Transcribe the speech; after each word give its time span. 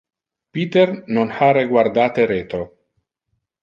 Peter 0.57 0.95
non 1.19 1.29
ha 1.37 1.51
reguardate 1.59 2.29
retro. 2.35 2.63